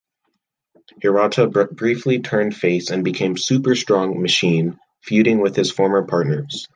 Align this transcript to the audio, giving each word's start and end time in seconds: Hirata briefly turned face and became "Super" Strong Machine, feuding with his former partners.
Hirata 1.03 1.45
briefly 1.75 2.21
turned 2.21 2.55
face 2.55 2.89
and 2.89 3.03
became 3.03 3.37
"Super" 3.37 3.75
Strong 3.75 4.19
Machine, 4.19 4.79
feuding 5.03 5.37
with 5.41 5.55
his 5.55 5.69
former 5.69 6.01
partners. 6.07 6.67